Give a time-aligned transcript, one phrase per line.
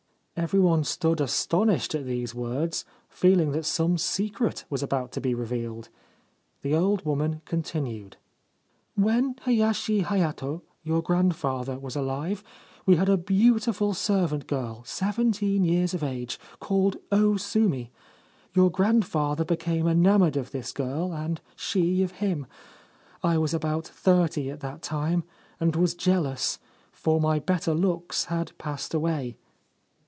[0.37, 5.35] Every one stood astonished at these words, feeling that some secret was about to be
[5.35, 5.89] revealed.
[6.63, 8.17] The old woman continued:'
[8.95, 12.43] When Hayashi Hayato, your grandfather, was alive,
[12.87, 17.91] we had a beautiful servant girl, seventeen years of age, called O Sumi.
[18.55, 22.47] Your grandfather became enamoured of this girl, and she of him.
[23.21, 25.23] I was about thirty at that time,
[25.59, 26.57] and was jealous,
[26.91, 29.37] for my better looks had passed away.